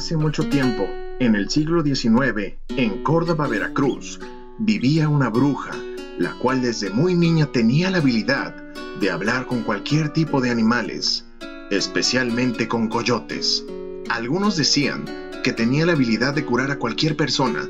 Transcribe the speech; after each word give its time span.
Hace 0.00 0.16
mucho 0.16 0.48
tiempo, 0.48 0.88
en 1.18 1.34
el 1.34 1.50
siglo 1.50 1.84
XIX, 1.84 2.54
en 2.70 3.02
Córdoba, 3.02 3.46
Veracruz, 3.46 4.18
vivía 4.58 5.10
una 5.10 5.28
bruja, 5.28 5.72
la 6.16 6.32
cual 6.38 6.62
desde 6.62 6.88
muy 6.88 7.14
niña 7.14 7.52
tenía 7.52 7.90
la 7.90 7.98
habilidad 7.98 8.54
de 8.98 9.10
hablar 9.10 9.44
con 9.44 9.62
cualquier 9.62 10.08
tipo 10.08 10.40
de 10.40 10.48
animales, 10.48 11.26
especialmente 11.70 12.66
con 12.66 12.88
coyotes. 12.88 13.62
Algunos 14.08 14.56
decían 14.56 15.04
que 15.44 15.52
tenía 15.52 15.84
la 15.84 15.92
habilidad 15.92 16.32
de 16.32 16.46
curar 16.46 16.70
a 16.70 16.78
cualquier 16.78 17.14
persona, 17.14 17.68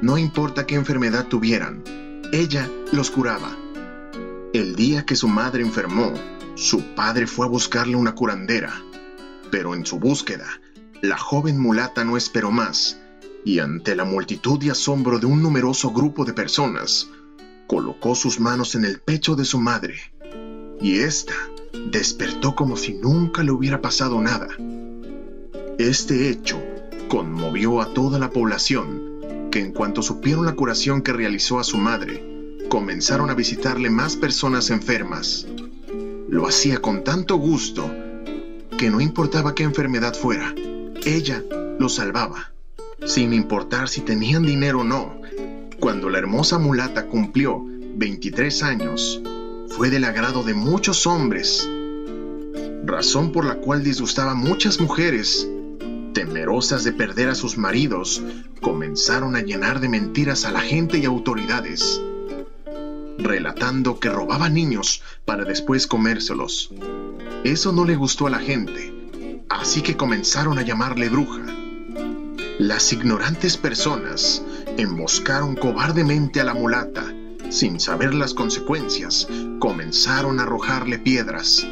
no 0.00 0.16
importa 0.16 0.66
qué 0.66 0.76
enfermedad 0.76 1.26
tuvieran, 1.26 1.82
ella 2.32 2.70
los 2.92 3.10
curaba. 3.10 3.50
El 4.52 4.76
día 4.76 5.04
que 5.04 5.16
su 5.16 5.26
madre 5.26 5.64
enfermó, 5.64 6.14
su 6.54 6.94
padre 6.94 7.26
fue 7.26 7.46
a 7.46 7.50
buscarle 7.50 7.96
una 7.96 8.14
curandera, 8.14 8.72
pero 9.50 9.74
en 9.74 9.84
su 9.84 9.98
búsqueda, 9.98 10.46
la 11.08 11.18
joven 11.18 11.58
mulata 11.58 12.02
no 12.04 12.16
esperó 12.16 12.50
más, 12.50 12.98
y 13.44 13.58
ante 13.58 13.94
la 13.94 14.06
multitud 14.06 14.62
y 14.62 14.70
asombro 14.70 15.18
de 15.18 15.26
un 15.26 15.42
numeroso 15.42 15.90
grupo 15.90 16.24
de 16.24 16.32
personas, 16.32 17.10
colocó 17.66 18.14
sus 18.14 18.40
manos 18.40 18.74
en 18.74 18.86
el 18.86 19.00
pecho 19.00 19.36
de 19.36 19.44
su 19.44 19.60
madre, 19.60 19.96
y 20.80 21.00
ésta 21.00 21.34
despertó 21.90 22.54
como 22.54 22.76
si 22.76 22.94
nunca 22.94 23.42
le 23.42 23.52
hubiera 23.52 23.82
pasado 23.82 24.20
nada. 24.22 24.48
Este 25.78 26.30
hecho 26.30 26.62
conmovió 27.08 27.82
a 27.82 27.92
toda 27.92 28.18
la 28.18 28.30
población, 28.30 29.48
que 29.50 29.60
en 29.60 29.72
cuanto 29.72 30.00
supieron 30.00 30.46
la 30.46 30.54
curación 30.54 31.02
que 31.02 31.12
realizó 31.12 31.58
a 31.58 31.64
su 31.64 31.76
madre, 31.76 32.56
comenzaron 32.70 33.28
a 33.28 33.34
visitarle 33.34 33.90
más 33.90 34.16
personas 34.16 34.70
enfermas. 34.70 35.46
Lo 36.28 36.46
hacía 36.46 36.80
con 36.80 37.04
tanto 37.04 37.36
gusto 37.36 37.90
que 38.78 38.88
no 38.88 39.02
importaba 39.02 39.54
qué 39.54 39.64
enfermedad 39.64 40.14
fuera, 40.14 40.54
ella 41.04 41.42
lo 41.78 41.88
salvaba, 41.88 42.52
sin 43.04 43.34
importar 43.34 43.88
si 43.88 44.00
tenían 44.00 44.44
dinero 44.44 44.80
o 44.80 44.84
no. 44.84 45.20
Cuando 45.78 46.08
la 46.08 46.18
hermosa 46.18 46.58
mulata 46.58 47.06
cumplió 47.06 47.62
23 47.62 48.62
años, 48.62 49.20
fue 49.68 49.90
del 49.90 50.04
agrado 50.04 50.42
de 50.44 50.54
muchos 50.54 51.06
hombres, 51.06 51.68
razón 52.84 53.32
por 53.32 53.44
la 53.44 53.56
cual 53.56 53.82
disgustaba 53.84 54.32
a 54.32 54.36
muchas 54.36 54.80
mujeres. 54.80 55.48
Temerosas 56.14 56.84
de 56.84 56.92
perder 56.92 57.28
a 57.28 57.34
sus 57.34 57.58
maridos, 57.58 58.22
comenzaron 58.60 59.36
a 59.36 59.42
llenar 59.42 59.80
de 59.80 59.88
mentiras 59.88 60.44
a 60.44 60.52
la 60.52 60.60
gente 60.60 60.98
y 60.98 61.04
autoridades, 61.04 62.00
relatando 63.18 63.98
que 63.98 64.08
robaba 64.08 64.48
niños 64.48 65.02
para 65.24 65.44
después 65.44 65.86
comérselos. 65.86 66.70
Eso 67.42 67.72
no 67.72 67.84
le 67.84 67.96
gustó 67.96 68.26
a 68.28 68.30
la 68.30 68.38
gente 68.38 68.93
así 69.64 69.80
que 69.80 69.96
comenzaron 69.96 70.58
a 70.58 70.62
llamarle 70.62 71.08
bruja. 71.08 71.42
Las 72.58 72.92
ignorantes 72.92 73.56
personas 73.56 74.44
emboscaron 74.76 75.56
cobardemente 75.56 76.42
a 76.42 76.44
la 76.44 76.52
mulata. 76.52 77.02
Sin 77.48 77.80
saber 77.80 78.12
las 78.12 78.34
consecuencias, 78.34 79.26
comenzaron 79.60 80.38
a 80.38 80.42
arrojarle 80.42 80.98
piedras. 80.98 81.66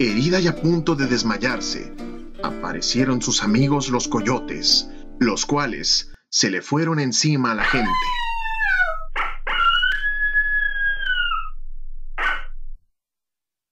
Herida 0.00 0.40
y 0.40 0.48
a 0.48 0.56
punto 0.56 0.96
de 0.96 1.06
desmayarse, 1.06 1.94
aparecieron 2.42 3.22
sus 3.22 3.44
amigos 3.44 3.88
los 3.88 4.08
coyotes, 4.08 4.88
los 5.20 5.46
cuales 5.46 6.12
se 6.28 6.50
le 6.50 6.60
fueron 6.60 6.98
encima 6.98 7.52
a 7.52 7.54
la 7.54 7.64
gente. 7.64 7.88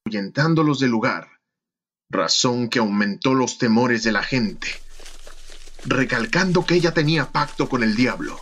ahuyentándolos 0.06 0.78
del 0.78 0.90
lugar 0.90 1.39
razón 2.10 2.68
que 2.68 2.80
aumentó 2.80 3.34
los 3.34 3.58
temores 3.58 4.02
de 4.02 4.12
la 4.12 4.22
gente. 4.22 4.68
Recalcando 5.84 6.66
que 6.66 6.74
ella 6.74 6.92
tenía 6.92 7.30
pacto 7.30 7.68
con 7.68 7.82
el 7.82 7.94
diablo, 7.94 8.38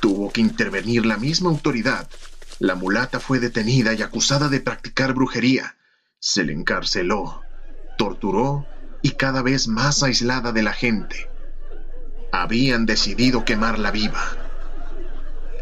tuvo 0.00 0.32
que 0.32 0.40
intervenir 0.40 1.06
la 1.06 1.18
misma 1.18 1.50
autoridad. 1.50 2.08
La 2.58 2.74
mulata 2.74 3.20
fue 3.20 3.38
detenida 3.38 3.92
y 3.92 4.02
acusada 4.02 4.48
de 4.48 4.60
practicar 4.60 5.12
brujería. 5.12 5.76
Se 6.18 6.42
le 6.42 6.54
encarceló, 6.54 7.42
torturó 7.98 8.66
y 9.02 9.10
cada 9.12 9.42
vez 9.42 9.68
más 9.68 10.02
aislada 10.02 10.52
de 10.52 10.62
la 10.62 10.72
gente. 10.72 11.28
Habían 12.32 12.86
decidido 12.86 13.44
quemarla 13.44 13.90
viva. 13.90 14.22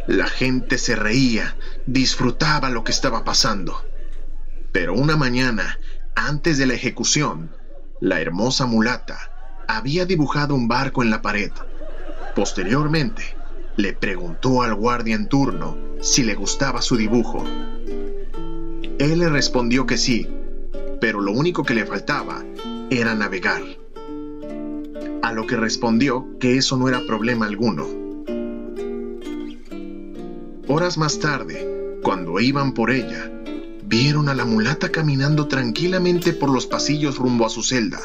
La 0.07 0.29
gente 0.29 0.79
se 0.79 0.95
reía, 0.95 1.57
disfrutaba 1.87 2.71
lo 2.71 2.85
que 2.85 2.93
estaba 2.93 3.25
pasando. 3.25 3.85
Pero 4.73 4.95
una 4.95 5.17
mañana 5.17 5.79
antes 6.15 6.59
de 6.59 6.67
la 6.67 6.75
ejecución, 6.75 7.51
la 8.01 8.21
hermosa 8.21 8.67
mulata 8.67 9.19
había 9.67 10.07
dibujado 10.07 10.55
un 10.55 10.69
barco 10.69 11.03
en 11.03 11.11
la 11.11 11.23
pared. 11.23 11.51
Posteriormente, 12.35 13.23
le 13.77 13.93
preguntó 13.93 14.63
al 14.63 14.75
guardia 14.75 15.17
en 15.17 15.29
turno 15.29 15.77
si 16.01 16.23
le 16.23 16.35
gustaba 16.35 16.83
su 16.83 16.97
dibujo. 16.97 17.45
Él 18.99 19.19
le 19.19 19.29
respondió 19.29 19.87
que 19.87 19.97
sí, 19.97 20.29
pero 21.01 21.21
lo 21.21 21.33
único 21.33 21.65
que 21.65 21.75
le 21.75 21.87
faltaba 21.87 22.45
era 22.91 23.15
navegar. 23.15 23.63
A 25.23 25.33
lo 25.33 25.47
que 25.47 25.57
respondió 25.57 26.39
que 26.39 26.57
eso 26.57 26.77
no 26.77 26.89
era 26.89 27.01
problema 27.07 27.47
alguno. 27.47 27.87
Horas 30.69 30.97
más 30.97 31.19
tarde, 31.19 31.99
cuando 32.03 32.39
iban 32.41 32.73
por 32.73 32.91
ella, 32.91 33.31
vieron 33.97 34.29
a 34.29 34.35
la 34.35 34.45
mulata 34.45 34.91
caminando 34.91 35.47
tranquilamente 35.47 36.33
por 36.33 36.51
los 36.51 36.67
pasillos 36.67 37.17
rumbo 37.17 37.47
a 37.47 37.49
su 37.49 37.63
celda, 37.63 38.01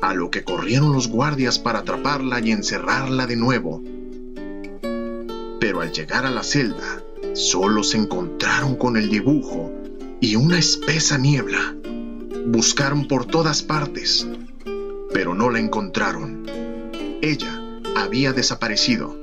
a 0.00 0.14
lo 0.14 0.30
que 0.30 0.44
corrieron 0.44 0.92
los 0.92 1.08
guardias 1.08 1.58
para 1.58 1.80
atraparla 1.80 2.38
y 2.38 2.52
encerrarla 2.52 3.26
de 3.26 3.34
nuevo. 3.34 3.82
Pero 5.58 5.80
al 5.80 5.90
llegar 5.90 6.26
a 6.26 6.30
la 6.30 6.44
celda, 6.44 7.02
solo 7.34 7.82
se 7.82 7.98
encontraron 7.98 8.76
con 8.76 8.96
el 8.96 9.10
dibujo 9.10 9.72
y 10.20 10.36
una 10.36 10.60
espesa 10.60 11.18
niebla. 11.18 11.74
Buscaron 12.46 13.08
por 13.08 13.24
todas 13.24 13.64
partes, 13.64 14.28
pero 15.12 15.34
no 15.34 15.50
la 15.50 15.58
encontraron. 15.58 16.44
Ella 17.20 17.80
había 17.96 18.32
desaparecido. 18.32 19.18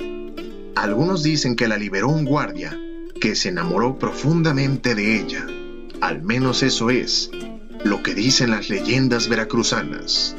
Algunos 0.75 1.23
dicen 1.23 1.55
que 1.55 1.69
la 1.69 1.77
liberó 1.77 2.09
un 2.09 2.25
guardia 2.25 2.77
que 3.25 3.33
se 3.33 3.49
enamoró 3.49 3.97
profundamente 3.97 4.93
de 4.93 5.19
ella. 5.19 5.47
Al 5.99 6.21
menos 6.21 6.61
eso 6.61 6.91
es 6.91 7.31
lo 7.83 8.03
que 8.03 8.13
dicen 8.13 8.51
las 8.51 8.69
leyendas 8.69 9.29
veracruzanas. 9.29 10.35